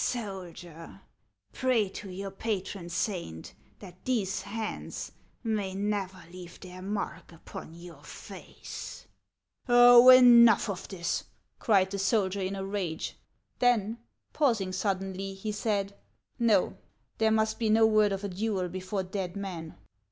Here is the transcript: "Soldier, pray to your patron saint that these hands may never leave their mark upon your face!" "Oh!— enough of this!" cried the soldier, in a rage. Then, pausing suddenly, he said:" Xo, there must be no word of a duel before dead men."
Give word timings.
"Soldier, 0.01 1.01
pray 1.53 1.87
to 1.89 2.09
your 2.09 2.31
patron 2.31 2.89
saint 2.89 3.53
that 3.77 4.03
these 4.03 4.41
hands 4.41 5.11
may 5.43 5.75
never 5.75 6.23
leave 6.33 6.59
their 6.59 6.81
mark 6.81 7.31
upon 7.31 7.75
your 7.75 8.03
face!" 8.03 9.05
"Oh!— 9.69 10.09
enough 10.09 10.71
of 10.71 10.87
this!" 10.87 11.25
cried 11.59 11.91
the 11.91 11.99
soldier, 11.99 12.41
in 12.41 12.55
a 12.55 12.65
rage. 12.65 13.15
Then, 13.59 13.99
pausing 14.33 14.73
suddenly, 14.73 15.35
he 15.35 15.51
said:" 15.51 15.95
Xo, 16.41 16.77
there 17.19 17.29
must 17.29 17.59
be 17.59 17.69
no 17.69 17.85
word 17.85 18.11
of 18.11 18.23
a 18.23 18.29
duel 18.29 18.69
before 18.69 19.03
dead 19.03 19.35
men." 19.37 19.75